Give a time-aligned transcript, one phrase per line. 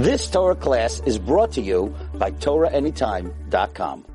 [0.00, 4.06] This Torah class is brought to you by TorahAnytime.com.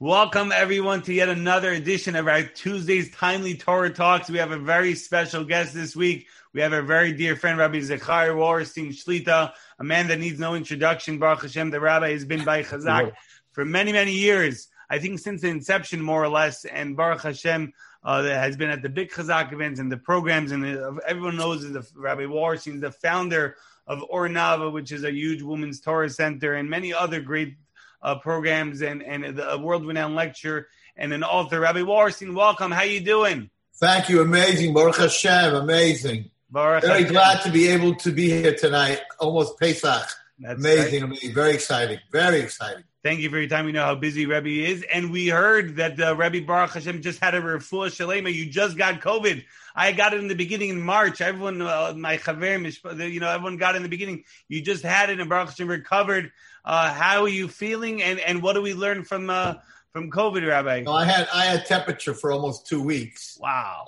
[0.00, 4.28] Welcome everyone to yet another edition of our Tuesday's Timely Torah Talks.
[4.28, 6.26] We have a very special guest this week.
[6.52, 10.56] We have a very dear friend, Rabbi Zechariah Wallerstein Shlita, a man that needs no
[10.56, 11.20] introduction.
[11.20, 13.12] Baruch Hashem, the rabbi has been by Chazaq
[13.52, 14.66] for many, many years.
[14.90, 16.64] I think since the inception, more or less.
[16.64, 17.72] And Baruch Hashem
[18.02, 20.50] uh, that has been at the big Chazaq events and the programs.
[20.50, 23.54] And the, everyone knows that the Rabbi Wallerstein is the founder
[23.86, 27.54] of Ohr Naava, which is a huge women's Torah center, and many other great
[28.02, 31.60] uh, programs and and the, a world renowned lecture and an author.
[31.60, 32.70] Rabbi Wallerstein, welcome.
[32.70, 33.50] How you doing?
[33.76, 34.20] Thank you.
[34.20, 34.74] Amazing.
[34.74, 35.54] Baruch Hashem.
[35.54, 36.30] Amazing.
[36.50, 37.12] Baruch Very Hashem.
[37.12, 39.00] glad to be able to be here tonight.
[39.18, 40.06] Almost Pesach.
[40.40, 41.10] That's amazing, right.
[41.10, 41.34] amazing.
[41.34, 41.98] Very exciting.
[42.10, 42.84] Very exciting.
[43.02, 43.64] Thank you for your time.
[43.64, 44.84] We know how busy Rebbe is.
[44.92, 48.32] And we heard that uh, Rebbe Baruch Hashem just had a refuah shalema.
[48.32, 49.44] You just got COVID.
[49.74, 51.20] I got it in the beginning in March.
[51.20, 54.24] Everyone, uh, my chaver, you know, everyone got it in the beginning.
[54.48, 56.32] You just had it and Baruch Hashem recovered.
[56.64, 58.02] Uh, how are you feeling?
[58.02, 59.54] And, and what do we learn from uh,
[59.92, 60.84] from COVID, Rabbi?
[60.90, 63.38] I had I had temperature for almost two weeks.
[63.40, 63.84] Wow.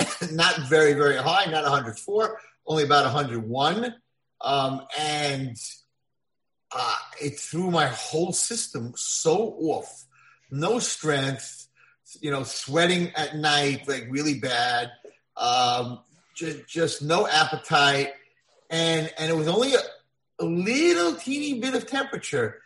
[0.00, 3.94] Um, not very very high, not 104, only about 101,
[4.40, 5.56] um, and
[6.74, 10.04] uh, it threw my whole system so off.
[10.50, 11.68] No strength,
[12.20, 14.90] you know, sweating at night like really bad.
[15.36, 16.00] Um,
[16.34, 18.12] just, just no appetite,
[18.70, 19.80] and and it was only a,
[20.40, 22.60] a little teeny bit of temperature.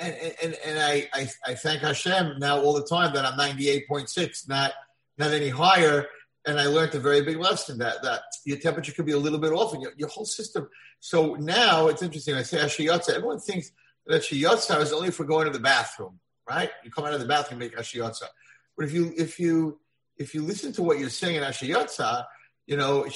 [0.00, 4.48] And, and, and I, I, I thank Hashem now all the time that I'm 98.6,
[4.48, 4.72] not,
[5.16, 6.06] not any higher.
[6.48, 9.38] And I learned a very big lesson that, that your temperature could be a little
[9.38, 10.66] bit off and your, your whole system.
[10.98, 12.36] So now it's interesting.
[12.36, 13.16] I say Asher Yatzar.
[13.16, 13.70] Everyone thinks
[14.06, 16.70] that Asher Yatzar is only for going to the bathroom, right?
[16.82, 18.28] You come out of the bathroom, make Asher Yatzar.
[18.78, 19.78] But if you, if you,
[20.16, 22.24] if you listen to what you're saying in Asher Yatzar,
[22.66, 23.12] you know, it,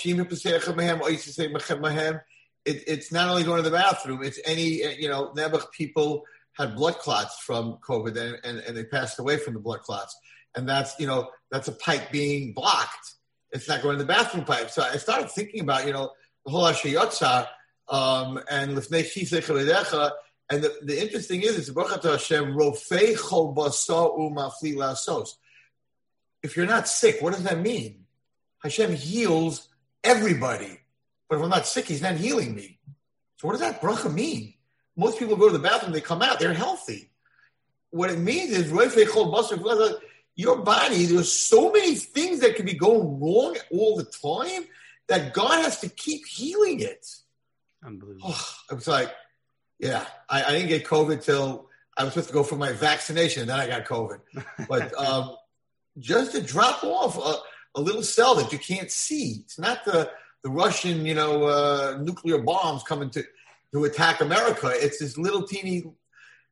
[2.86, 6.24] it's not only going to the bathroom, it's any, you know, Nebuch people
[6.58, 10.14] had blood clots from COVID and, and, and, they passed away from the blood clots.
[10.54, 13.14] And that's, you know, that's a pipe being blocked.
[13.52, 14.70] It's not going to the bathroom pipe.
[14.70, 16.12] So I started thinking about, you know,
[16.44, 17.46] the whole Asher Yatzar
[17.88, 19.04] um, and Lifnei
[20.50, 25.36] and the, the interesting is, it's Hashem, Rofei Chol Basa Umafli Lasos.
[26.42, 28.04] If you're not sick, what does that mean?
[28.62, 29.68] Hashem heals
[30.04, 30.78] everybody.
[31.28, 32.78] But if I'm not sick, he's not healing me.
[33.36, 34.52] So what does that bracha mean?
[34.96, 37.10] Most people go to the bathroom, they come out, they're healthy.
[37.90, 38.70] What it means is
[40.34, 44.66] your body, there's so many things that could be going wrong all the time
[45.08, 47.06] that God has to keep healing it.
[47.84, 48.28] Unbelievable.
[48.28, 49.12] Oh, I was like,
[49.78, 53.46] yeah, I, I, didn't get COVID till I was supposed to go for my vaccination,
[53.48, 54.20] then I got COVID.
[54.68, 55.36] But um,
[55.98, 60.10] just to drop off a, a, little cell that you can't see, it's not the
[60.44, 63.24] the Russian, you know, uh, nuclear bombs coming to
[63.72, 64.70] to attack America.
[64.72, 65.84] It's this little teeny.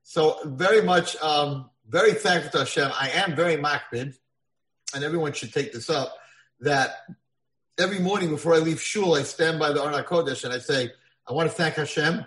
[0.03, 2.91] So very much, um, very thankful to Hashem.
[2.95, 4.17] I am very makbid,
[4.95, 6.17] and everyone should take this up.
[6.61, 6.91] That
[7.79, 10.91] every morning before I leave shul, I stand by the Aron Kodesh and I say,
[11.29, 12.25] I want to thank Hashem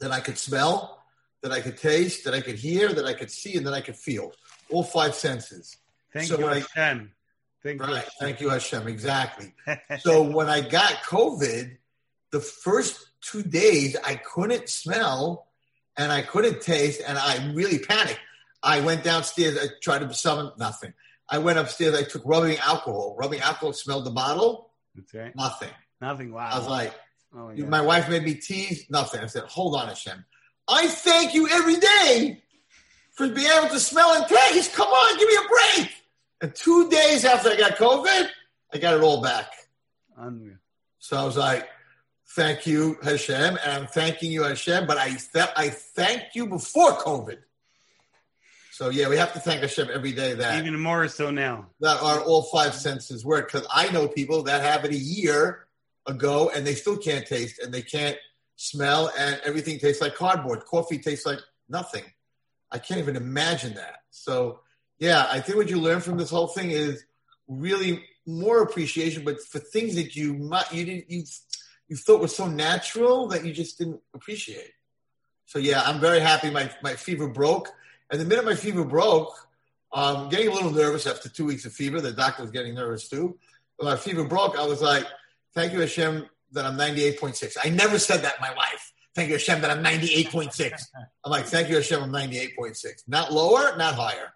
[0.00, 1.02] that I could smell,
[1.42, 3.80] that I could taste, that I could hear, that I could see, and that I
[3.80, 4.32] could feel.
[4.70, 5.76] All five senses.
[6.12, 7.12] Thank so you, Hashem.
[7.62, 8.04] Thank right.
[8.04, 8.10] You.
[8.20, 8.86] Thank you, Hashem.
[8.86, 9.54] Exactly.
[10.00, 11.76] so when I got COVID,
[12.32, 15.46] the first two days I couldn't smell
[15.96, 18.18] and I couldn't taste, and I really panicked.
[18.64, 19.58] I went downstairs.
[19.58, 20.92] I tried to summon nothing.
[21.28, 21.94] I went upstairs.
[21.94, 23.14] I took rubbing alcohol.
[23.18, 24.70] Rubbing alcohol smelled the bottle.
[24.98, 25.32] Okay.
[25.36, 25.70] Nothing.
[26.00, 26.32] Nothing.
[26.32, 26.50] Wow.
[26.52, 26.94] I was like,
[27.34, 28.86] oh my, my wife made me tease.
[28.90, 29.20] Nothing.
[29.20, 30.24] I said, hold on, Hashem.
[30.66, 32.42] I thank you every day
[33.12, 34.74] for being able to smell and taste.
[34.74, 35.90] Come on, give me a break.
[36.40, 38.28] And two days after I got COVID,
[38.72, 39.50] I got it all back.
[40.16, 40.56] Unreal.
[40.98, 41.68] So I was like,
[42.34, 46.92] thank you, Hashem, and I'm thanking you, Hashem, but I, th- I thanked you before
[46.92, 47.38] COVID.
[48.74, 52.02] So yeah, we have to thank Hashem every day that even more so now that
[52.02, 53.52] our all five senses work.
[53.52, 55.68] Because I know people that have it a year
[56.06, 58.16] ago and they still can't taste and they can't
[58.56, 60.64] smell and everything tastes like cardboard.
[60.64, 61.38] Coffee tastes like
[61.68, 62.02] nothing.
[62.72, 63.98] I can't even imagine that.
[64.10, 64.58] So
[64.98, 67.04] yeah, I think what you learn from this whole thing is
[67.46, 71.22] really more appreciation, but for things that you might you didn't you
[71.86, 74.72] you thought were so natural that you just didn't appreciate.
[75.46, 76.50] So yeah, I'm very happy.
[76.50, 77.68] My my fever broke,
[78.14, 79.34] and the minute my fever broke,
[79.92, 82.00] um, getting a little nervous after two weeks of fever.
[82.00, 83.36] The doctor was getting nervous too.
[83.76, 85.04] When my fever broke, I was like,
[85.52, 88.92] "Thank you, Hashem, that I'm 98.6." I never said that in my life.
[89.16, 90.86] Thank you, Hashem, that I'm 98.6.
[91.24, 94.32] I'm like, "Thank you, Hashem, I'm 98.6." Not lower, not higher.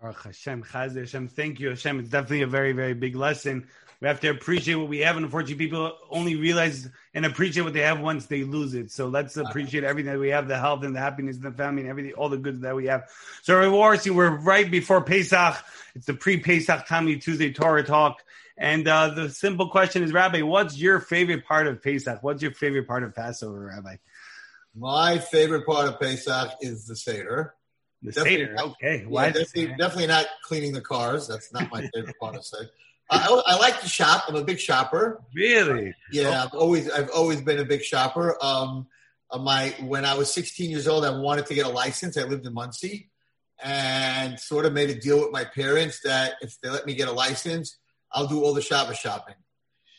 [0.00, 1.28] Baruch Hashem, Chaz Hashem.
[1.28, 2.00] Thank you, Hashem.
[2.00, 3.66] It's definitely a very, very big lesson.
[4.00, 7.74] We have to appreciate what we have, and unfortunately, people only realize and appreciate what
[7.74, 8.90] they have once they lose it.
[8.90, 11.82] So let's appreciate everything that we have, the health and the happiness and the family
[11.82, 13.10] and everything, all the goods that we have.
[13.42, 15.56] So, Warsi, we're right before Pesach.
[15.94, 18.22] It's the pre-Pesach Timely Tuesday Torah Talk.
[18.56, 22.22] And uh, the simple question is, Rabbi, what's your favorite part of Pesach?
[22.22, 23.96] What's your favorite part of Passover, Rabbi?
[24.74, 27.54] My favorite part of Pesach is the Seder.
[28.02, 29.04] The definitely Seder, okay.
[29.06, 31.28] Why yeah, definitely, definitely, not cleaning the cars.
[31.28, 32.70] That's not my favorite part of Seder.
[33.10, 34.24] I, I, like to shop.
[34.28, 35.20] I'm a big shopper.
[35.34, 35.94] Really?
[36.12, 38.36] Yeah, I've always I've always been a big shopper.
[38.42, 38.86] Um,
[39.30, 42.16] uh, my when I was 16 years old, I wanted to get a license.
[42.16, 43.10] I lived in Monsey,
[43.62, 47.08] and sort of made a deal with my parents that if they let me get
[47.08, 47.78] a license,
[48.12, 49.36] I'll do all the shopper shopping.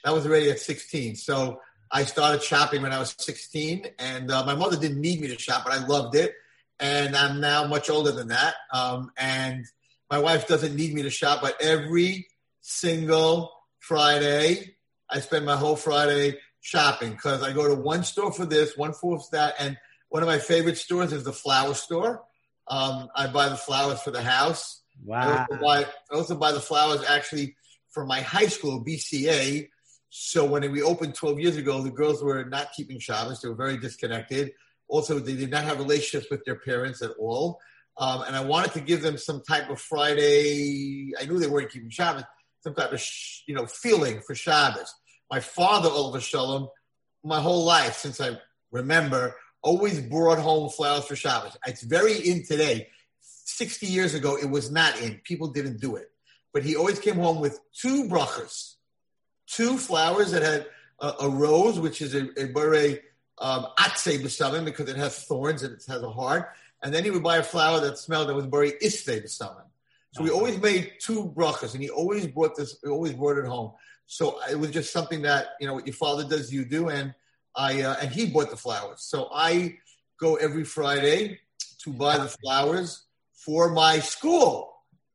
[0.04, 1.16] That was already at 16.
[1.16, 1.62] So
[1.92, 5.38] I started shopping when I was 16, and uh, my mother didn't need me to
[5.38, 6.34] shop, but I loved it.
[6.80, 8.56] And I'm now much older than that.
[8.74, 9.66] Um, and
[10.10, 12.28] my wife doesn't need me to shop, but every
[12.62, 14.76] single Friday,
[15.10, 18.94] I spend my whole Friday shopping because I go to one store for this, one
[18.94, 19.78] for that, and
[20.10, 22.24] one of my favorite stores is the flower store.
[22.68, 24.82] Um, I buy the flowers for the house.
[25.04, 25.20] Wow.
[25.20, 27.56] I also, buy, I also buy the flowers actually
[27.90, 29.68] for my high school, BCA,
[30.14, 33.42] so when we opened 12 years ago, the girls were not keeping Shabbos.
[33.42, 34.52] They were very disconnected.
[34.90, 37.60] Also, they did not have relationships with their parents at all.
[37.98, 41.14] Um, and I wanted to give them some type of Friday.
[41.18, 42.26] I knew they weren't keeping Shabbos.
[42.62, 43.04] Some type of
[43.48, 44.94] you know feeling for Shabbos.
[45.30, 46.70] My father, alav hashalom,
[47.24, 48.38] my whole life since I
[48.72, 51.58] remember, always brought home flowers for Shabbos.
[51.66, 52.88] It's very in today.
[53.22, 55.20] 60 years ago, it was not in.
[55.24, 56.10] People didn't do it.
[56.54, 58.76] But he always came home with two brachas
[59.52, 60.68] two flowers that had
[61.00, 63.04] a, a rose, which is a, a beret
[63.40, 66.50] um, atse because it has thorns and it has a heart.
[66.84, 69.66] And then he would buy a flower that smelled that was beret iste b'samin.
[70.14, 72.78] So we always made two brachas, and he always brought this.
[72.84, 73.72] He always brought it home.
[74.06, 77.14] So it was just something that you know what your father does, you do, and
[77.56, 79.04] I uh, and he bought the flowers.
[79.04, 79.78] So I
[80.20, 81.40] go every Friday
[81.84, 84.74] to buy the flowers for my school,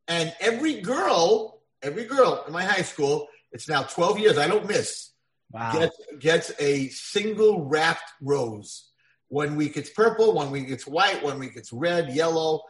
[0.08, 4.38] and every girl, every girl in my high school it's now 12 years.
[4.38, 5.12] I don't miss.
[5.50, 5.72] Wow.
[5.72, 8.90] Gets, gets a single wrapped rose.
[9.28, 12.60] One week it's purple, one week it's white, one week it's red, yellow.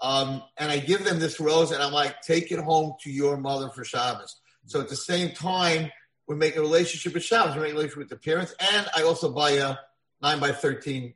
[0.00, 3.36] Um, and I give them this rose, and I'm like, take it home to your
[3.36, 4.40] mother for Shabbos.
[4.66, 5.90] So at the same time,
[6.28, 9.02] we make a relationship with Shabbos, we make a relationship with the parents, and I
[9.02, 9.76] also buy a
[10.22, 11.14] 9 by 13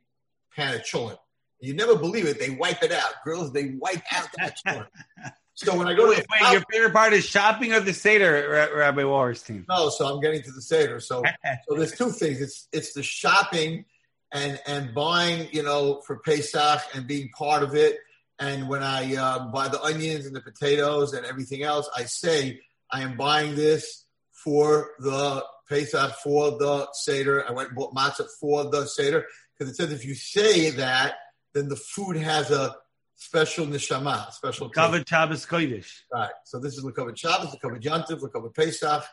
[0.55, 1.17] pan of cholent.
[1.59, 2.39] You never believe it.
[2.39, 3.13] They wipe it out.
[3.23, 4.87] Girls, they wipe out that cholent.
[5.53, 8.71] So when I go wait, to wait, your favorite part is shopping or the Seder,
[8.73, 9.65] Rabbi Wallerstein?
[9.67, 10.99] No, so I'm getting to the Seder.
[10.99, 11.21] So
[11.67, 12.41] so there's two things.
[12.41, 13.85] It's it's the shopping
[14.31, 17.97] and and buying, you know, for Pesach and being part of it.
[18.41, 22.59] And when I uh, buy the onions and the potatoes and everything else, I say
[22.89, 27.47] I am buying this for the Pesach, for the Seder.
[27.47, 31.13] I went and bought matzah for the Seder because it says if you say that,
[31.53, 32.75] then the food has a
[33.15, 35.99] special neshama, special Kavod Shabbos Kodesh.
[36.11, 36.31] Right.
[36.45, 39.03] So this is Lekavod Shabbos, Lekavod Yantiv, Lekavod Pesach.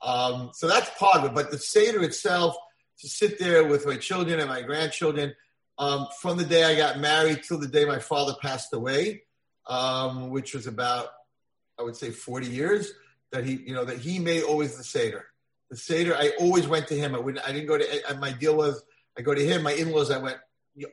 [0.00, 1.34] Um, so that's part of it.
[1.34, 2.56] But the Seder itself,
[3.00, 5.34] to sit there with my children and my grandchildren,
[5.80, 9.22] um, from the day I got married till the day my father passed away,
[9.66, 11.08] um, which was about,
[11.78, 12.92] I would say, 40 years,
[13.32, 15.24] that he, you know, that he made always the Seder.
[15.70, 17.14] The Seder, I always went to him.
[17.14, 18.84] I wouldn't, I didn't go to, my deal was,
[19.18, 20.36] I go to him, my in-laws, I went,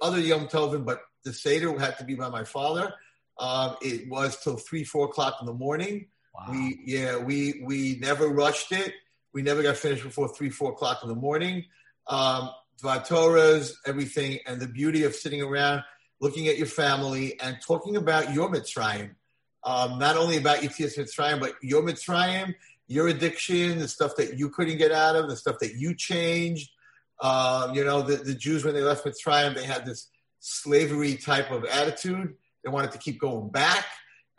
[0.02, 2.94] other Yom Tovim, but the Seder had to be by my father.
[3.38, 6.08] Um, it was till three, four o'clock in the morning.
[6.34, 6.46] Wow.
[6.52, 8.94] We, yeah, we, we never rushed it.
[9.34, 11.66] We never got finished before three, four o'clock in the morning.
[12.08, 15.84] Um, Torahs, everything, and the beauty of sitting around,
[16.22, 19.16] looking at your family and talking about your Mitzrayim.
[19.64, 22.54] Um, not only about Yitzias Mitzrayim, but your Mitzrayim,
[22.88, 26.70] your addiction, the stuff that you couldn't get out of, the stuff that you changed.
[27.20, 31.52] Um, you know, the, the Jews, when they left Mitzrayim, they had this slavery type
[31.52, 32.36] of attitude.
[32.64, 33.86] They wanted to keep going back.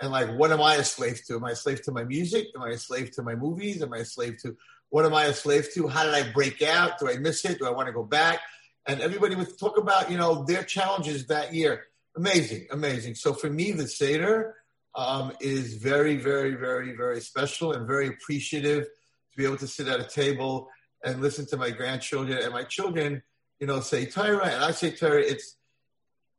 [0.01, 1.37] And like, what am I a slave to?
[1.37, 2.47] Am I a slave to my music?
[2.55, 3.83] Am I a slave to my movies?
[3.83, 4.57] Am I a slave to
[4.91, 5.89] what am I a slave to?
[5.89, 6.99] How did I break out?
[6.99, 7.59] Do I miss it?
[7.59, 8.41] Do I want to go back?
[8.87, 11.85] And everybody would talk about, you know, their challenges that year.
[12.17, 13.15] Amazing, amazing.
[13.15, 14.57] So for me, the Seder
[14.95, 19.89] um, is very, very, very, very special and very appreciative to be able to sit
[19.89, 20.69] at a table
[21.05, 23.23] and listen to my grandchildren and my children,
[23.61, 24.47] you know, say Torah.
[24.47, 25.57] And I say Torah, it's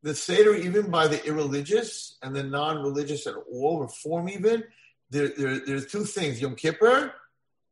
[0.01, 4.63] the Seder, even by the irreligious and the non-religious at all, Reform even,
[5.09, 7.13] there, there, there's two things: Yom Kippur,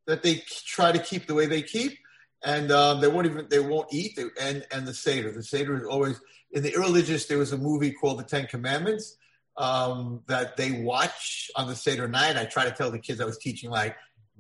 [0.08, 1.98] that they try to keep the way they keep,
[2.44, 5.32] and um, they won't even they won't eat, and and the Seder.
[5.32, 6.20] The Seder is always
[6.52, 7.26] in the irreligious.
[7.26, 9.18] There was a movie called The Ten Commandments
[9.58, 12.38] um, that they watch on the Seder night.
[12.38, 13.96] I try to tell the kids I was teaching like,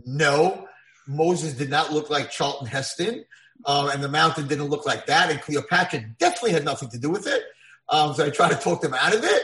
[0.05, 0.67] no,
[1.07, 3.25] Moses did not look like Charlton Heston,
[3.65, 7.09] um, and the mountain didn't look like that, and Cleopatra definitely had nothing to do
[7.09, 7.43] with it.
[7.89, 9.43] Um, so I try to talk them out of it,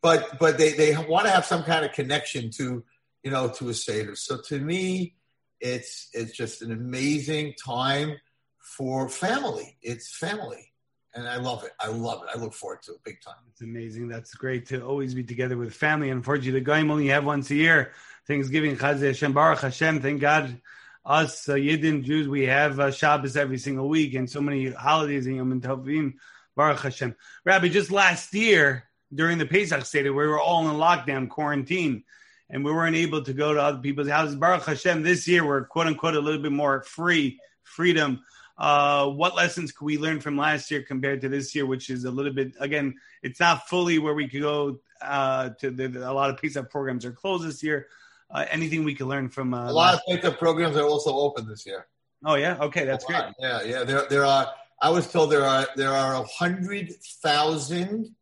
[0.00, 2.84] but but they they want to have some kind of connection to
[3.22, 4.16] you know to a seder.
[4.16, 5.14] So to me,
[5.62, 8.16] it's it's just an amazing time
[8.58, 9.78] for family.
[9.80, 10.72] It's family,
[11.14, 11.70] and I love it.
[11.78, 12.30] I love it.
[12.34, 13.36] I look forward to it big time.
[13.50, 14.08] It's amazing.
[14.08, 16.10] That's great to always be together with family.
[16.10, 17.92] And unfortunately, the Goyim only have once a year.
[18.26, 20.00] Thanksgiving, Chazé Hashem, Baruch Hashem.
[20.00, 20.60] Thank God,
[21.06, 25.26] us uh, Yidden Jews, we have uh, Shabbos every single week, and so many holidays
[25.26, 26.14] in Yom Tovim.
[26.56, 27.16] Baruch Hashem.
[27.44, 32.04] Rabbi, just last year during the Pesach Seder, we were all in lockdown, quarantine,
[32.52, 34.36] and we weren't able to go to other people's houses.
[34.36, 38.22] Baruch Hashem, this year we're quote unquote a little bit more free, freedom.
[38.58, 42.04] Uh, what lessons could we learn from last year compared to this year, which is
[42.04, 46.12] a little bit, again, it's not fully where we could go uh, to the, a
[46.12, 47.88] lot of Pesach programs are closed this year.
[48.30, 51.48] Uh, anything we could learn from uh, a lot of Pesach programs are also open
[51.48, 51.86] this year.
[52.24, 53.24] Oh yeah, okay, that's great.
[53.40, 54.48] Yeah, yeah, there there are
[54.80, 58.14] I was told there are there are a hundred thousand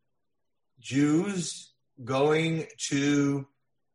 [0.79, 1.71] Jews
[2.03, 3.47] going to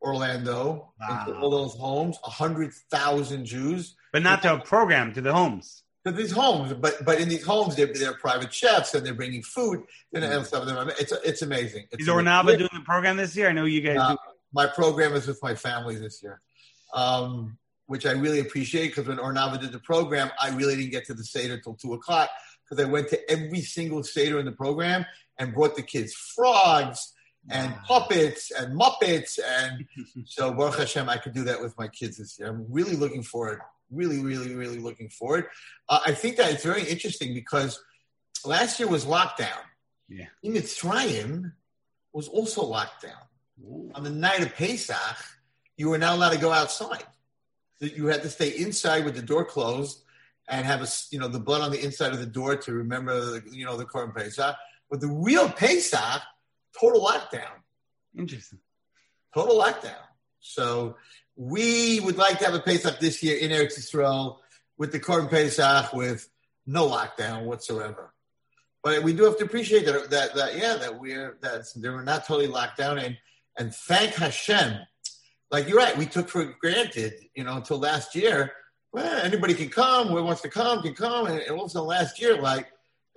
[0.07, 1.25] Orlando wow.
[1.27, 2.17] into all those homes.
[2.25, 5.83] A hundred thousand Jews, but not to a program to the homes.
[6.05, 9.43] To these homes, but but in these homes, they're, they're private chefs and they're bringing
[9.43, 9.83] food
[10.13, 10.37] and, mm.
[10.37, 10.67] and stuff.
[10.99, 11.87] It's it's amazing.
[11.91, 13.49] It's Is Ohr Naava doing the program this year?
[13.49, 13.97] I know you guys.
[13.99, 14.17] Uh, do.
[14.53, 16.41] My program is with my family this year.
[16.93, 20.91] Um, which I really appreciate because when Ohr Naava did the program, I really didn't
[20.91, 22.29] get to the Seder until two o'clock
[22.63, 25.05] because I went to every single Seder in the program
[25.39, 27.13] and brought the kids frogs
[27.49, 29.39] and puppets and Muppets.
[29.45, 29.85] And
[30.25, 32.49] so, Baruch Hashem, I could do that with my kids this year.
[32.49, 33.59] I'm really looking forward,
[33.91, 35.45] really, really, really looking forward.
[35.89, 37.81] Uh, I think that it's very interesting because
[38.45, 39.59] last year was lockdown.
[40.09, 40.25] Yeah.
[40.43, 41.51] In Mitzrayim
[42.13, 43.13] was also locked down.
[43.63, 43.91] Ooh.
[43.95, 45.17] On the night of Pesach,
[45.77, 47.03] you were not allowed to go outside.
[47.79, 50.01] You had to stay inside with the door closed
[50.49, 53.19] and have a you know the blood on the inside of the door to remember
[53.19, 54.55] the, you know the Korban Pesach.
[54.89, 56.21] But the real Pesach,
[56.79, 57.61] total lockdown.
[58.17, 58.59] Interesting.
[59.33, 59.95] Total lockdown.
[60.39, 60.95] So
[61.35, 64.37] we would like to have a Pesach this year in Eretz Yisrael
[64.77, 66.29] with the Korban Pesach with
[66.65, 68.13] no lockdown whatsoever.
[68.83, 72.25] But we do have to appreciate that that, that yeah that we're that they're not
[72.25, 73.17] totally locked down and
[73.57, 74.79] and thank Hashem.
[75.51, 78.53] Like you're right, we took for granted, you know, until last year
[78.97, 80.07] well, anybody can come.
[80.07, 81.27] Whoever wants to come can come.
[81.27, 82.67] And, and also last year, like,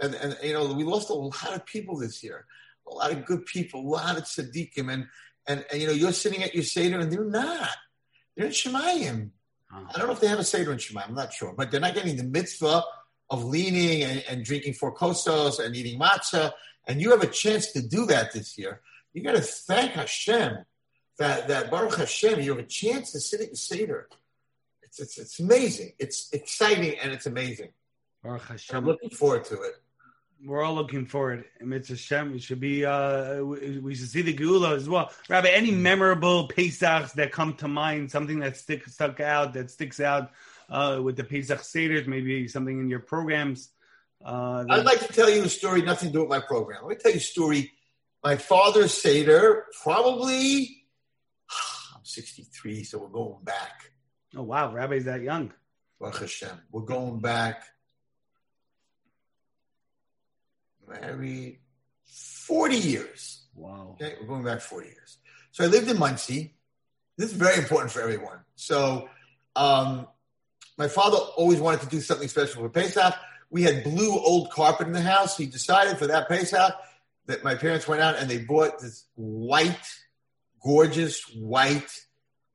[0.01, 2.47] and, and, you know, we lost a lot of people this year,
[2.91, 4.93] a lot of good people, a lot of tzaddikim.
[4.93, 5.07] And,
[5.47, 7.69] and, and you know, you're sitting at your Seder and they're not.
[8.37, 9.31] They're in Shemayim.
[9.73, 9.93] Uh-huh.
[9.95, 11.09] I don't know if they have a Seder in Shemayim.
[11.09, 11.55] I'm not sure.
[11.57, 12.83] But they're not getting the mitzvah
[13.31, 16.53] of leaning and, and drinking four kosos and eating matzah.
[16.87, 18.81] And you have a chance to do that this year.
[19.13, 20.59] You got to thank Hashem
[21.19, 24.09] that, that Baruch Hashem, you have a chance to sit at your Seder
[24.91, 25.93] it's, it's, it's amazing.
[26.01, 27.69] It's exciting and it's amazing.
[28.25, 28.77] Baruch Hashem.
[28.77, 29.75] I'm looking forward to it.
[30.45, 31.45] We're all looking forward.
[31.59, 32.33] And it's a Shem.
[32.33, 32.85] We should be.
[32.85, 35.13] Uh, we should see the Geula as well.
[35.29, 38.11] Rabbi, any memorable Pesachs that come to mind?
[38.11, 40.31] Something that stick stuck out that sticks out
[40.69, 42.07] uh, with the Pesach Seders?
[42.07, 43.71] Maybe something in your programs.
[44.25, 45.83] Uh, I'd like to tell you a story.
[45.83, 46.83] Nothing to do with my program.
[46.83, 47.73] Let me tell you a story.
[48.23, 50.85] My father's Seder, probably.
[51.95, 53.91] I'm 63, so we're going back
[54.37, 55.53] Oh wow, Rabbi's that young.
[55.99, 56.61] Baruch Hashem.
[56.71, 57.65] We're going back
[60.91, 61.61] maybe
[62.05, 63.45] 40 years.
[63.55, 63.97] Wow.
[64.01, 65.19] Okay, we're going back 40 years.
[65.53, 66.55] So I lived in Monsey.
[67.17, 68.39] This is very important for everyone.
[68.57, 69.09] So
[69.57, 70.07] um,
[70.79, 73.15] my father always wanted to do something special for Pesach.
[73.51, 75.37] We had blue old carpet in the house.
[75.37, 76.73] He decided for that Pesach
[77.27, 79.87] that my parents went out and they bought this white,
[80.63, 81.91] gorgeous white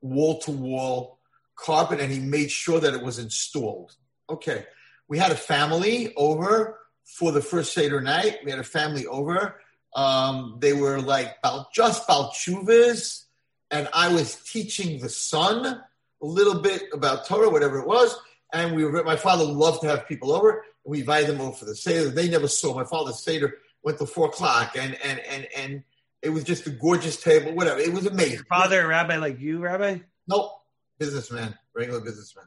[0.01, 1.19] wall to wall
[1.55, 3.95] carpet and he made sure that it was installed.
[4.29, 4.65] Okay.
[5.07, 8.39] We had a family over for the first Seder night.
[8.43, 9.61] We had a family over.
[9.95, 11.37] Um, they were like
[11.73, 13.23] just Balchuvas,
[13.71, 18.15] and I was teaching the son a little bit about Torah, whatever it was.
[18.53, 20.51] And we were, my father loved to have people over.
[20.51, 22.09] And we invited them over for the Seder.
[22.09, 25.83] They never saw my father's Seder went to four o'clock, and and and and
[26.21, 27.79] it was just a gorgeous table, whatever.
[27.79, 28.35] It was amazing.
[28.35, 29.99] Your father, rabbi like you, rabbi?
[30.27, 30.51] Nope
[30.97, 32.45] businessman, regular businessman.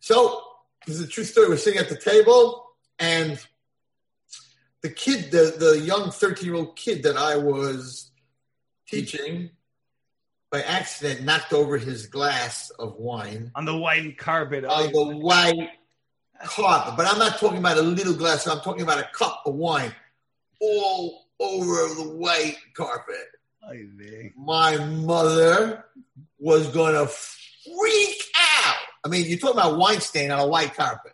[0.00, 0.42] So
[0.86, 1.48] this is a true story.
[1.48, 2.66] We're sitting at the table,
[2.98, 3.44] and
[4.82, 8.10] the kid, the, the young 13 year old kid that I was
[8.86, 9.50] teaching,
[10.50, 14.64] by accident knocked over his glass of wine on the white carpet.
[14.64, 15.70] On the white
[16.42, 16.94] carpet.
[16.96, 19.94] But I'm not talking about a little glass, I'm talking about a cup of wine
[20.60, 23.26] all over the white carpet.
[24.36, 25.84] My mother
[26.38, 28.22] was going to freak
[28.64, 28.76] out.
[29.04, 31.12] I mean, you're talking about wine stain on a white carpet.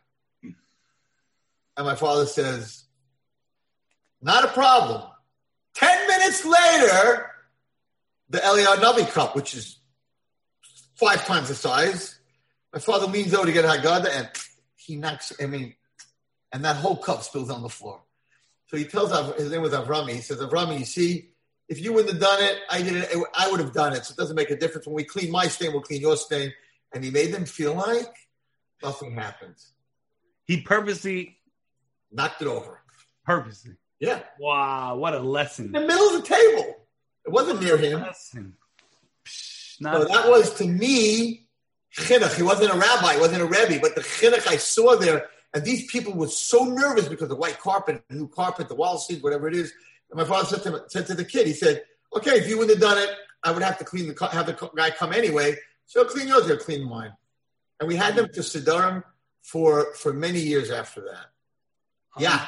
[1.76, 2.84] And my father says,
[4.22, 5.02] not a problem.
[5.74, 7.30] Ten minutes later,
[8.30, 9.78] the Eliyahu Navi cup, which is
[10.94, 12.18] five times the size,
[12.72, 14.28] my father leans over to get Haggadah and
[14.76, 15.74] he knocks, I mean,
[16.52, 18.00] and that whole cup spills on the floor.
[18.68, 20.12] So he tells his name was Avrami.
[20.12, 21.30] He says, Avrami, you see,
[21.68, 23.16] if you wouldn't have done it, I did it.
[23.34, 24.04] I would have done it.
[24.04, 24.86] So it doesn't make a difference.
[24.86, 26.52] When we clean my stain, we'll clean your stain.
[26.92, 28.14] And he made them feel like
[28.82, 29.56] nothing happened.
[30.44, 31.38] He purposely
[32.14, 32.80] knocked it over.
[33.26, 33.72] Purposely.
[33.98, 34.20] Yeah.
[34.38, 35.66] Wow, what a lesson.
[35.66, 36.76] In the middle of the table.
[37.26, 38.04] It wasn't near him.
[39.24, 41.46] So that was to me
[41.96, 42.36] chinuch.
[42.36, 45.64] He wasn't a rabbi, he wasn't a rebbe, but the chinuch I saw there, and
[45.64, 49.22] these people were so nervous because the white carpet, the new carpet, the wall seat,
[49.22, 49.72] whatever it is.
[50.10, 52.78] And my father said to, said to the kid, he said, "Okay, if you wouldn't
[52.78, 53.10] have done it,
[53.42, 55.56] I would have to clean the have the guy come anyway.
[55.86, 57.12] So clean yours, you'll clean mine."
[57.80, 59.02] And we had them to Sidarim
[59.42, 61.26] for for many years after that.
[62.18, 62.46] Yeah.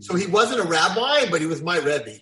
[0.00, 2.18] So he wasn't a rabbi, but he was my rebbe.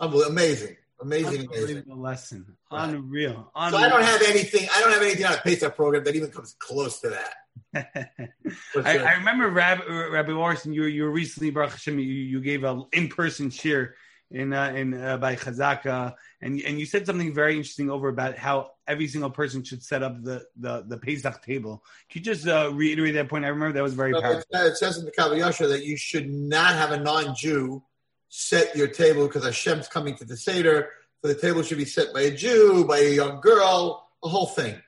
[0.00, 0.76] Amazing.
[1.00, 1.84] Amazing, amazing.
[1.88, 2.46] lesson.
[2.70, 2.90] Right.
[2.90, 3.50] Unreal.
[3.56, 3.80] Unreal.
[3.80, 4.68] So I don't have anything.
[4.72, 7.34] I don't have anything on a Pesach program that even comes close to that.
[8.76, 10.72] I, I, remember Rabbi, Rabbi Morrison.
[10.72, 13.90] You, you recently, Baruch Hashem, you, you gave an in-person shiur
[14.30, 18.38] in uh, in uh, by Chazaka, and and you said something very interesting over about
[18.38, 21.84] how every single person should set up the the, the Pesach table.
[22.08, 23.44] Can you just uh, reiterate that point?
[23.44, 24.42] I remember that was very powerful.
[24.52, 27.82] It says in the HaYashar that you should not have a non-Jew
[28.28, 30.90] set your table because Hashem's coming to the Seder.
[31.20, 34.46] So the table should be set by a Jew, by a young girl, a whole
[34.46, 34.80] thing.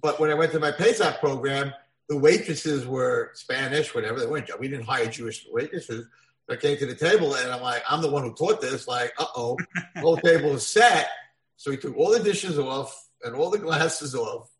[0.00, 1.72] But when I went to my Pesach program,
[2.08, 4.20] the waitresses were Spanish, whatever.
[4.20, 4.50] They weren't.
[4.60, 6.06] We didn't hire Jewish waitresses.
[6.48, 8.86] I came to the table and I'm like, I'm the one who taught this.
[8.86, 9.56] Like, uh oh,
[9.94, 11.08] the whole table is set.
[11.56, 14.50] So he took all the dishes off and all the glasses off,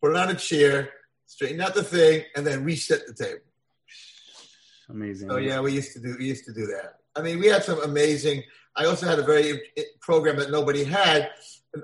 [0.00, 0.90] put it on a chair,
[1.26, 3.40] straighten out the thing, and then reset the table.
[4.88, 5.30] Amazing.
[5.30, 6.98] Oh yeah, we used to do we used to do that.
[7.16, 8.42] I mean, we had some amazing.
[8.76, 9.60] I also had a very
[10.00, 11.30] program that nobody had.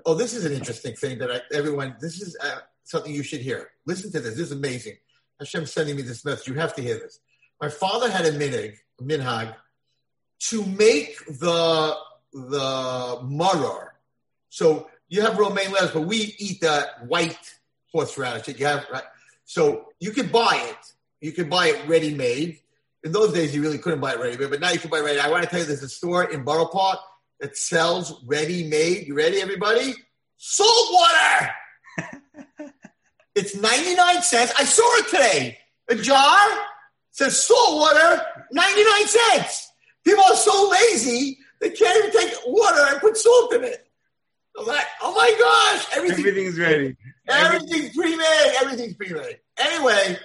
[0.05, 1.97] Oh, this is an interesting thing that I, everyone.
[2.01, 3.71] This is uh, something you should hear.
[3.87, 4.35] Listen to this.
[4.35, 4.97] This is amazing.
[5.39, 6.49] Hashem's sending me this message.
[6.49, 7.21] You have to hear this.
[7.61, 9.55] My father had a minig, a minhag,
[10.51, 11.97] to make the
[12.33, 13.89] the maror.
[14.51, 17.39] So you have romaine lettuce, but we eat that white
[17.93, 18.87] horseradish that you have.
[18.93, 19.03] Right?
[19.45, 20.93] So you can buy it.
[21.21, 22.59] You can buy it ready made.
[23.05, 24.99] In those days, you really couldn't buy it ready made, but now you can buy
[24.99, 25.21] it ready.
[25.21, 26.99] I want to tell you, there's a store in Borough Park
[27.41, 29.07] that sells ready made.
[29.07, 29.95] You ready, everybody?
[30.37, 31.51] Salt water.
[33.35, 34.53] it's 99 cents.
[34.59, 35.59] I saw it today.
[35.89, 36.49] A jar
[37.11, 39.73] says salt water, 99 cents.
[40.05, 43.88] People are so lazy, they can't even take water and put salt in it.
[44.59, 46.97] I'm like, oh my gosh, everything, everything's ready.
[47.29, 48.55] Everything's pre-made.
[48.61, 49.39] Everything's pre-made.
[49.59, 50.19] Anyway,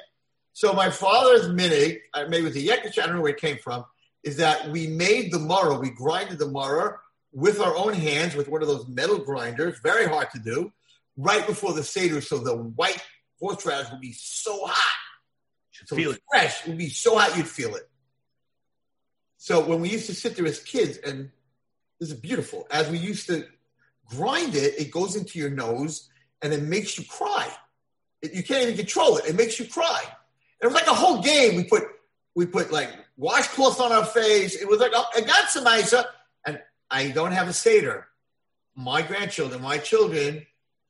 [0.53, 3.39] so my father's minig, I uh, made with the yekish, I don't know where it
[3.39, 3.85] came from,
[4.23, 6.97] is that we made the maror, we grinded the maror
[7.31, 10.71] with our own hands with one of those metal grinders, very hard to do,
[11.17, 13.03] right before the Seder, so the white
[13.39, 14.99] horseradish would be so hot.
[15.85, 16.21] So feel it.
[16.31, 16.61] Fresh.
[16.61, 17.89] It would be so hot you'd feel it.
[19.37, 21.29] So when we used to sit there as kids, and
[21.99, 23.45] this is beautiful, as we used to
[24.07, 26.09] grind it, it goes into your nose
[26.41, 27.47] and it makes you cry.
[28.21, 29.25] It, you can't even control it.
[29.25, 30.01] It makes you cry.
[30.03, 31.55] And it was like a whole game.
[31.55, 31.83] We put
[32.35, 34.55] we put like washcloth on our face.
[34.55, 35.93] It was like oh, I got some ice,
[36.45, 38.07] and I don't have a seder.
[38.75, 40.45] My grandchildren, my children,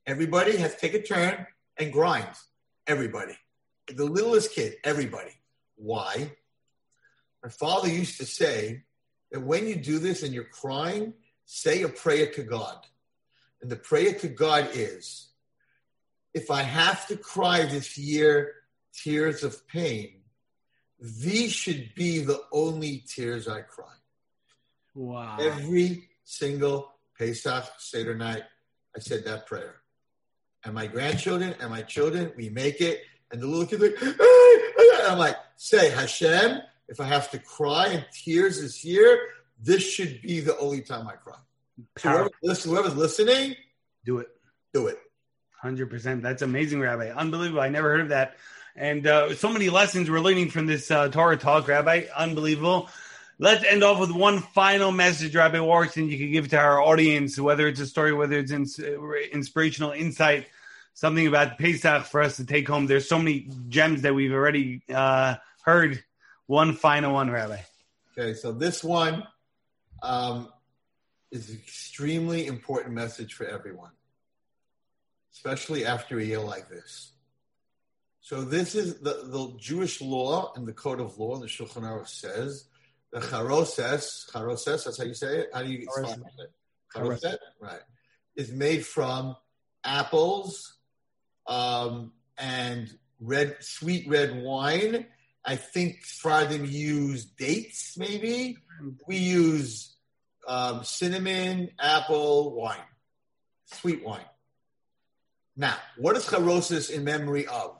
[0.06, 1.46] everybody has to take a turn
[1.76, 2.28] and grind.
[2.86, 3.36] Everybody,
[3.88, 5.32] the littlest kid, everybody.
[5.76, 6.30] Why?
[7.42, 8.84] My father used to say
[9.32, 12.86] that when you do this and you're crying, say a prayer to God.
[13.64, 15.28] And the prayer to God is
[16.34, 18.56] if I have to cry this year
[18.92, 20.16] tears of pain,
[21.00, 23.94] these should be the only tears I cry.
[24.94, 25.38] Wow.
[25.40, 28.42] Every single Pesach Seder night,
[28.94, 29.76] I said that prayer.
[30.62, 33.00] And my grandchildren and my children, we make it.
[33.32, 37.86] And the little kids like, and I'm like, say, Hashem, if I have to cry
[37.86, 39.18] in tears this year,
[39.58, 41.38] this should be the only time I cry.
[41.98, 43.56] So whoever's, listening,
[44.04, 44.28] do it.
[44.72, 44.98] Do it.
[45.62, 46.22] 100%.
[46.22, 47.10] That's amazing, Rabbi.
[47.10, 47.60] Unbelievable.
[47.60, 48.36] I never heard of that.
[48.76, 52.04] And uh, so many lessons we're learning from this uh, Torah talk, Rabbi.
[52.16, 52.88] Unbelievable.
[53.38, 57.38] Let's end off with one final message, Rabbi Warrington, you can give to our audience,
[57.38, 60.46] whether it's a story, whether it's ins- inspirational insight,
[60.94, 62.86] something about Pesach for us to take home.
[62.86, 66.02] There's so many gems that we've already uh, heard.
[66.46, 67.58] One final one, Rabbi.
[68.16, 69.24] Okay, so this one
[70.00, 70.48] um,
[71.34, 73.90] is an extremely important message for everyone,
[75.32, 77.10] especially after a year like this.
[78.20, 81.36] So this is the, the Jewish law and the code of law.
[81.38, 82.66] The Shulchan Aruch says
[83.12, 84.84] the charoses, charoses.
[84.84, 85.50] That's how you say it.
[85.52, 86.52] How do you spell it?
[86.94, 87.80] Charoset, right?
[88.36, 89.36] Is made from
[89.82, 90.78] apples
[91.48, 95.06] um, and red, sweet red wine.
[95.44, 98.56] I think Friday use dates, maybe.
[99.06, 99.93] We use
[100.46, 102.76] um, cinnamon, apple, wine,
[103.66, 104.24] sweet wine.
[105.56, 107.76] Now, what is charosis in memory of?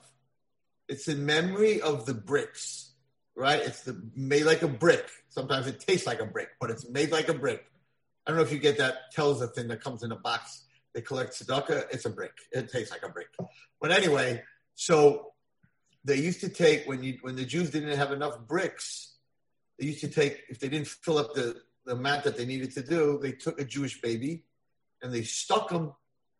[0.87, 2.91] It's in memory of the bricks,
[3.35, 3.59] right?
[3.59, 5.09] It's the, made like a brick.
[5.29, 7.65] Sometimes it tastes like a brick, but it's made like a brick.
[8.25, 10.63] I don't know if you get that Telza thing that comes in a box.
[10.93, 11.87] They collect tzedakah.
[11.91, 12.31] It's a brick.
[12.51, 13.27] It tastes like a brick.
[13.81, 14.43] But anyway,
[14.75, 15.33] so
[16.05, 19.15] they used to take when you when the Jews didn't have enough bricks,
[19.77, 22.71] they used to take if they didn't fill up the, the amount that they needed
[22.73, 24.43] to do, they took a Jewish baby
[25.01, 25.93] and they stuck him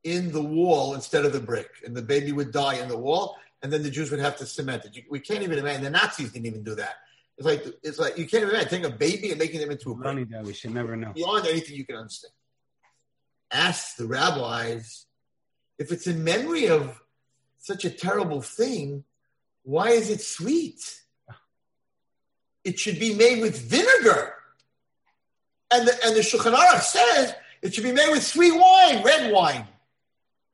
[0.03, 3.37] in the wall instead of the brick, and the baby would die in the wall,
[3.63, 5.03] and then the Jews would have to cement it.
[5.09, 5.83] We can't even imagine.
[5.83, 6.95] The Nazis didn't even do that.
[7.37, 9.91] It's like it's like you can't even imagine taking a baby and making them into
[9.91, 10.29] a brick.
[10.29, 11.11] that we should never know.
[11.13, 12.31] Beyond anything you can understand.
[13.51, 15.05] Ask the rabbis
[15.79, 17.01] if it's in memory of
[17.57, 19.03] such a terrible thing.
[19.63, 21.01] Why is it sweet?
[22.63, 24.34] It should be made with vinegar.
[25.75, 29.33] And the, and the Shulchan Aruch says it should be made with sweet wine, red
[29.33, 29.67] wine,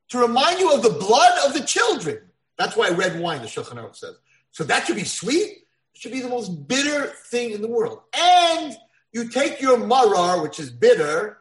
[0.08, 2.18] to remind you of the blood of the children.
[2.58, 4.16] That's why red wine, the Shulchan Aruch says.
[4.50, 5.58] So that should be sweet.
[5.94, 8.00] It should be the most bitter thing in the world.
[8.12, 8.76] And
[9.12, 11.38] you take your marar, which is bitter,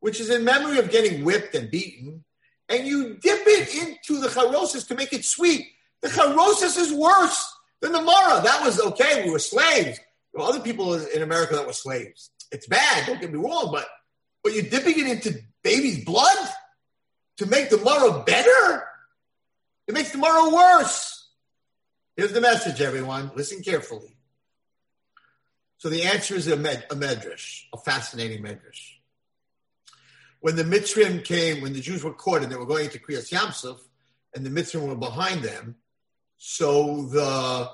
[0.00, 2.24] which is in memory of getting whipped and beaten,
[2.68, 5.68] and you dip it into the charosis to make it sweet.
[6.00, 8.42] The charosis is worse than the mara.
[8.42, 9.24] That was okay.
[9.24, 10.00] We were slaves.
[10.32, 12.30] There were other people in America that were slaves.
[12.50, 13.06] It's bad.
[13.06, 13.86] Don't get me wrong, but
[14.42, 16.48] but you're dipping it into baby's blood
[17.38, 18.84] to make mara better.
[19.86, 21.28] It makes mara worse.
[22.16, 23.30] Here's the message, everyone.
[23.34, 24.16] Listen carefully.
[25.78, 28.94] So the answer is a, med, a medrash, a fascinating medrash.
[30.40, 33.30] When the Mitzrim came, when the Jews were caught and they were going to Kriyas
[33.30, 33.78] Yamsuf,
[34.34, 35.76] and the Mitzrim were behind them,
[36.36, 37.70] so the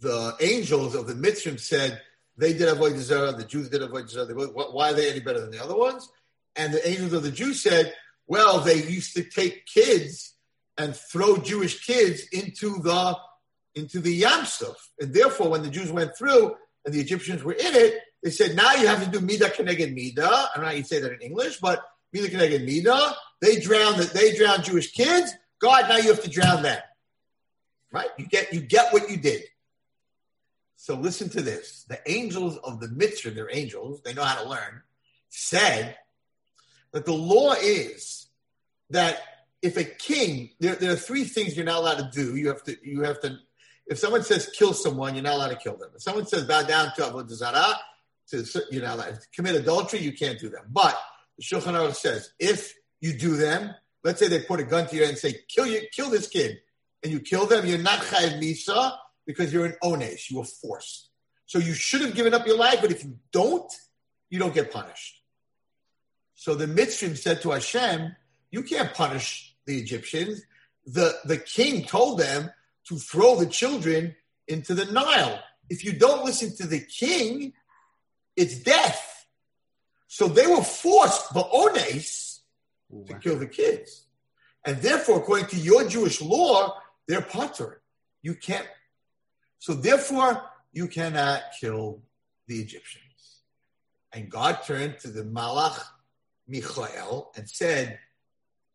[0.00, 2.00] the angels of the Mitzrim said
[2.36, 4.34] they did avodah zarah, the Jews did avodah zarah.
[4.34, 6.10] Why are they any better than the other ones?
[6.56, 7.94] And the angels of the Jews said,
[8.26, 10.34] well, they used to take kids
[10.78, 13.16] and throw Jewish kids into the
[13.74, 14.76] into the Yamsuf.
[15.00, 18.54] And therefore, when the Jews went through and the Egyptians were in it, they said,
[18.54, 20.26] now you have to do Mida Keneged Mida.
[20.26, 23.14] I don't know how you say that in English, but Mida Keneged Mida.
[23.40, 25.32] They drowned they drowned Jewish kids.
[25.58, 26.80] God, now you have to drown them.
[27.90, 28.08] Right?
[28.18, 29.42] You get you get what you did.
[30.82, 31.84] So listen to this.
[31.88, 34.82] The angels of the Mitzvah, they're angels, they know how to learn,
[35.28, 35.96] said
[36.90, 38.26] that the law is
[38.90, 39.20] that
[39.62, 42.34] if a king, there, there are three things you're not allowed to do.
[42.34, 43.38] You have to, you have to,
[43.86, 45.90] if someone says kill someone, you're not allowed to kill them.
[45.94, 47.74] If someone says bow down to Avodah Zarah,
[48.30, 50.64] to, you're not allowed to commit adultery, you can't do them.
[50.68, 51.00] But
[51.38, 54.96] the Shulchan Aruch says, if you do them, let's say they put a gun to
[54.96, 56.60] your head and say, kill you, kill this kid,
[57.04, 61.10] and you kill them, you're not chayiv misa because you're an ones, you were forced.
[61.46, 63.70] So you should have given up your life, but if you don't,
[64.30, 65.22] you don't get punished.
[66.34, 68.16] So the Mitzrim said to Hashem,
[68.50, 70.42] you can't punish the Egyptians.
[70.86, 72.50] The, the king told them
[72.88, 74.16] to throw the children
[74.48, 75.40] into the Nile.
[75.70, 77.52] If you don't listen to the king,
[78.36, 79.26] it's death.
[80.08, 82.40] So they were forced, Ba'ones,
[83.06, 84.06] to kill the kids.
[84.64, 87.76] And therefore, according to your Jewish law, they're patur.
[88.22, 88.66] You can't.
[89.62, 92.02] So therefore, you cannot kill
[92.48, 93.42] the Egyptians.
[94.12, 95.80] And God turned to the Malach
[96.48, 98.00] Michael and said,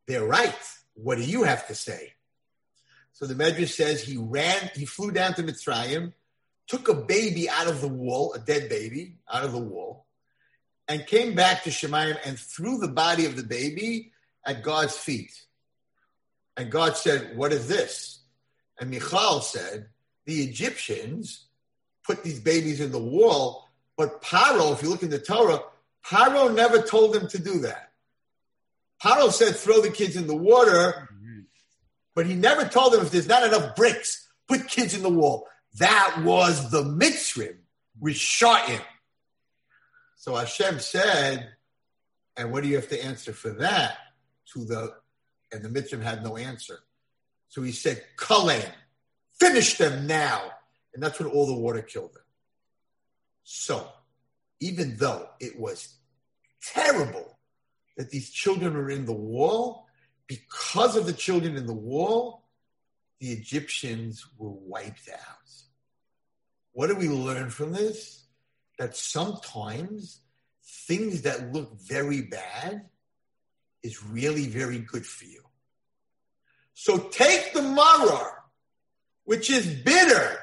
[0.07, 0.55] they're right.
[0.93, 2.13] What do you have to say?
[3.11, 6.13] So the Medrash says he ran, he flew down to Mitzrayim,
[6.67, 10.05] took a baby out of the wall, a dead baby out of the wall,
[10.87, 14.13] and came back to Shemayim and threw the body of the baby
[14.45, 15.33] at God's feet.
[16.55, 18.21] And God said, What is this?
[18.79, 19.89] And Michal said,
[20.27, 21.45] The Egyptians
[22.05, 25.61] put these babies in the wall, but Paro, if you look in the Torah,
[26.05, 27.91] Paro never told them to do that.
[29.03, 31.09] Paro said throw the kids in the water,
[32.13, 35.47] but he never told them if there's not enough bricks, put kids in the wall.
[35.79, 37.57] That was the.
[37.99, 38.81] We shot him.
[40.17, 41.49] So Hashem said,
[42.35, 43.97] and what do you have to answer for that?
[44.53, 44.93] To the
[45.51, 46.79] and the Mitzrim had no answer.
[47.47, 48.65] So he said, Kalen,
[49.39, 50.41] finish them now.
[50.93, 52.23] And that's when all the water killed them.
[53.43, 53.87] So
[54.59, 55.95] even though it was
[56.61, 57.37] terrible
[57.97, 59.87] that these children are in the wall
[60.27, 62.43] because of the children in the wall,
[63.19, 65.37] the Egyptians were wiped out.
[66.73, 68.25] What do we learn from this?
[68.77, 70.19] That sometimes
[70.63, 72.85] things that look very bad
[73.81, 75.41] is really very good for you.
[76.75, 78.29] So take the maror,
[79.27, 80.39] which is bitter,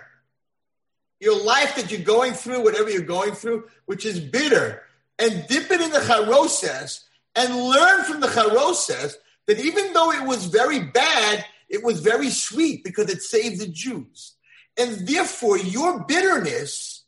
[1.18, 4.82] your life that you're going through, whatever you're going through, which is bitter,
[5.18, 7.00] and dip it in the charoses
[7.34, 9.16] and learn from the charoses
[9.46, 13.68] that even though it was very bad, it was very sweet because it saved the
[13.68, 14.34] Jews.
[14.76, 17.04] And therefore, your bitterness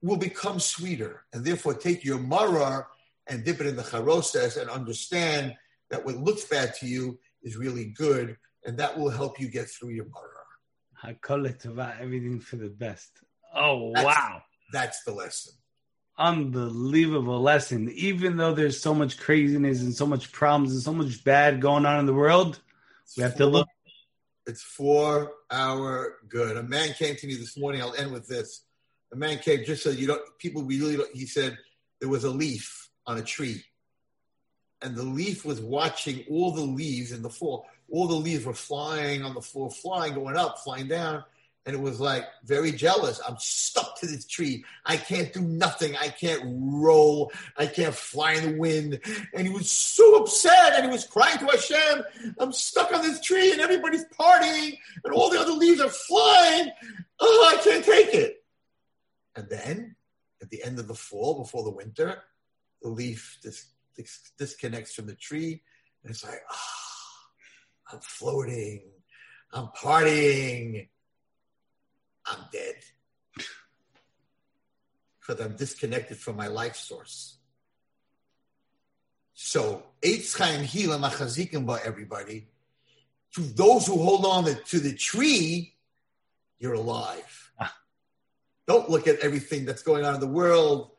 [0.00, 1.24] will become sweeter.
[1.34, 2.86] And therefore, take your marar
[3.26, 5.56] and dip it in the charoses and understand
[5.90, 8.38] that what looks bad to you is really good.
[8.64, 10.35] And that will help you get through your marar.
[11.06, 13.20] I call it about everything for the best.
[13.54, 14.42] Oh, That's- wow.
[14.72, 15.52] That's the lesson.
[16.18, 17.88] Unbelievable lesson.
[17.90, 21.86] Even though there's so much craziness and so much problems and so much bad going
[21.86, 22.60] on in the world,
[23.16, 23.68] we have to look.
[24.46, 26.56] It's for our good.
[26.56, 27.82] A man came to me this morning.
[27.82, 28.64] I'll end with this.
[29.12, 30.22] A man came just so you don't.
[30.38, 30.96] People really.
[30.96, 31.56] Don't, he said
[32.00, 33.62] there was a leaf on a tree,
[34.82, 37.66] and the leaf was watching all the leaves in the fall.
[37.90, 41.24] All the leaves were flying on the floor, flying, going up, flying down,
[41.66, 43.20] and it was like very jealous.
[43.26, 44.64] I'm stuck to this tree.
[44.84, 45.96] I can't do nothing.
[45.96, 47.32] I can't roll.
[47.56, 49.00] I can't fly in the wind.
[49.34, 52.04] And he was so upset, and he was crying to Hashem.
[52.38, 56.70] I'm stuck on this tree and everybody's partying and all the other leaves are flying.
[57.18, 58.44] Oh, I can't take it.
[59.34, 59.96] And then
[60.40, 62.22] at the end of the fall, before the winter,
[62.80, 65.62] the leaf dis- dis- disconnects from the tree
[66.02, 66.95] and it's like, ah,
[67.92, 68.82] I'm floating.
[69.52, 70.88] I'm partying.
[72.26, 72.74] I'm dead.
[75.20, 77.38] Because I'm disconnected from my life source.
[79.34, 82.48] So, Eitz Chaim Hila Machazikim by everybody.
[83.34, 85.74] To those who hold on to, to the tree,
[86.58, 87.52] you're alive.
[87.60, 87.76] Ah.
[88.66, 90.92] Don't look at everything that's going on in the world.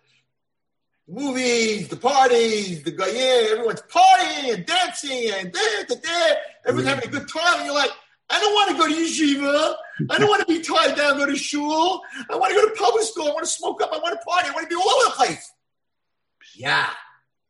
[1.08, 6.36] Movies, the parties, the yeah, everyone's partying and dancing and da, da, da.
[6.66, 7.92] everyone's having a good time, and you're like,
[8.30, 9.76] I don't want to go to yeshiva.
[10.10, 12.02] I don't want to be tied down, go to shul.
[12.30, 13.28] I want to go to public school.
[13.28, 13.92] I want to smoke up.
[13.94, 14.50] I want to party.
[14.50, 15.54] I want to be all over the place.
[16.56, 16.90] Yeah.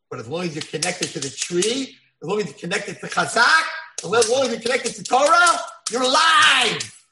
[0.09, 3.07] But as long as you're connected to the tree, as long as you're connected to
[3.07, 3.63] Chazaq,
[4.03, 5.59] as long as you're connected to Torah,
[5.91, 7.05] you're alive.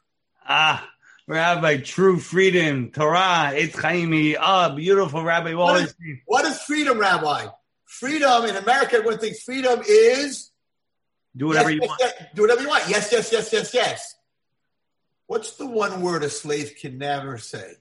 [0.47, 0.87] Ah,
[1.27, 4.35] Rabbi, true freedom, Torah, Eitz Chaimi.
[4.39, 6.21] Ah, beautiful Rabbi Wallerstein.
[6.27, 7.47] What is freedom, Rabbi?
[7.85, 10.51] Freedom in America, everyone thinks freedom is
[11.35, 12.01] Do whatever yes, you yes, want.
[12.01, 12.83] yes, do whatever you want.
[12.89, 14.15] Yes, yes, yes, yes, yes.
[15.27, 17.73] What's the one word a slave can never say?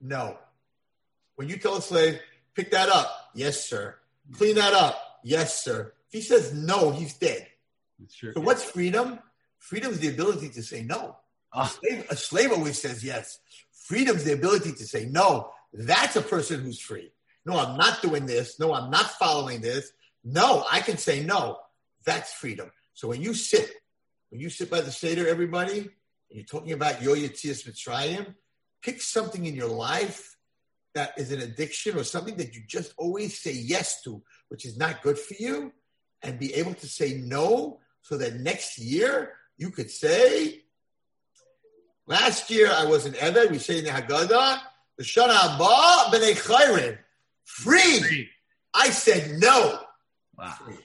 [0.00, 0.38] No.
[1.34, 2.20] When you tell a slave,
[2.54, 3.96] pick that up, yes, sir.
[4.32, 5.92] Clean that up, yes, sir.
[6.08, 7.48] If he says no, he's dead.
[8.12, 8.32] Sure.
[8.32, 9.18] So what's freedom?
[9.66, 11.16] Freedom is the ability to say no.
[11.52, 13.40] A Ah, slave, a slave always says yes.
[13.72, 15.50] Freedom is the ability to say no.
[15.72, 17.10] That's a person who's free.
[17.44, 18.60] No, I'm not doing this.
[18.60, 19.90] No, I'm not following this.
[20.22, 21.58] No, I can say no.
[22.04, 22.70] That's freedom.
[22.94, 23.68] So when you sit,
[24.30, 25.88] when you sit by the Seder, everybody, and
[26.30, 28.36] you're talking about Yo Yetzias Mitzrayim,
[28.82, 30.36] pick something in your life
[30.94, 34.78] that is an addiction or something that you just always say yes to, which is
[34.78, 35.72] not good for you,
[36.22, 40.62] and be able to say no so that next year you could say,
[42.06, 44.58] last year I was in Eved, we say in the Haggadah,
[44.98, 46.98] the Shana Haba B'nei Chayrin,
[47.44, 48.28] free.
[48.74, 49.80] I said no.
[50.36, 50.54] wow.
[50.64, 50.76] Free.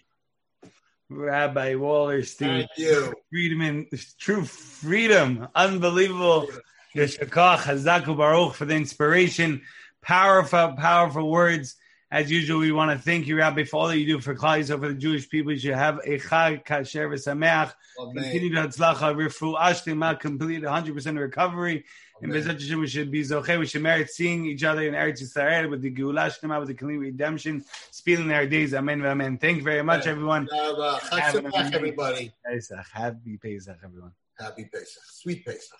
[1.09, 2.59] Rabbi Wallerstein.
[2.59, 3.13] Thank you.
[3.29, 5.47] Freedom and true freedom.
[5.53, 6.47] Unbelievable.
[6.95, 9.61] Yeshakach, Hazaku Baruch for the inspiration.
[10.01, 11.75] Powerful, powerful words.
[12.11, 14.59] As usual, we want to thank you, Rabbi, for all that you do for Klal
[14.59, 15.53] Yisrael, for the Jewish people.
[15.53, 17.73] You should have a Chag Kasher V'Sameach.
[18.13, 21.85] Continue to Hatzlacha, Rifu Ashlima, complete 100% recovery.
[22.21, 22.43] And Amen.
[22.43, 23.57] Bezat Hashem, we should be Zoche.
[23.57, 26.73] We should merit seeing each other in Eretz Yisrael with the Geulah Shlema, with the
[26.73, 28.73] complete redemption, speeding our days.
[28.73, 29.05] Amen.
[29.05, 29.37] Amen.
[29.37, 30.47] Thank you very much, everyone.
[30.47, 32.33] Chag Sameach, everybody.
[32.45, 32.87] Pesach.
[32.91, 34.11] Happy Pesach, everyone.
[34.37, 35.01] Happy Pesach.
[35.05, 35.79] Sweet Pesach.